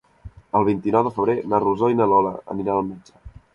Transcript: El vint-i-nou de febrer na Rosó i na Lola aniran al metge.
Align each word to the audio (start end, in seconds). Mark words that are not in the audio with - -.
El 0.59 0.63
vint-i-nou 0.69 1.05
de 1.09 1.11
febrer 1.17 1.35
na 1.53 1.61
Rosó 1.65 1.91
i 1.95 1.99
na 2.01 2.09
Lola 2.15 2.35
aniran 2.57 2.77
al 2.79 2.85
metge. 2.91 3.25